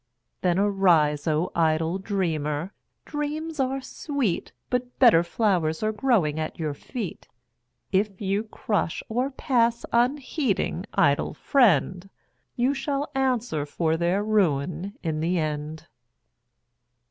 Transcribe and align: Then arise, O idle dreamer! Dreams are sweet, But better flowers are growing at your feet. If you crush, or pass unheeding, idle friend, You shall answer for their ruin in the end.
Then 0.41 0.57
arise, 0.57 1.27
O 1.27 1.51
idle 1.53 1.99
dreamer! 1.99 2.73
Dreams 3.05 3.59
are 3.59 3.81
sweet, 3.81 4.51
But 4.71 4.97
better 4.97 5.21
flowers 5.21 5.83
are 5.83 5.91
growing 5.91 6.39
at 6.39 6.57
your 6.57 6.73
feet. 6.73 7.27
If 7.91 8.19
you 8.19 8.45
crush, 8.45 9.03
or 9.09 9.29
pass 9.29 9.85
unheeding, 9.93 10.87
idle 10.95 11.35
friend, 11.35 12.09
You 12.55 12.73
shall 12.73 13.11
answer 13.13 13.63
for 13.63 13.95
their 13.95 14.23
ruin 14.23 14.95
in 15.03 15.19
the 15.19 15.37
end. 15.37 15.85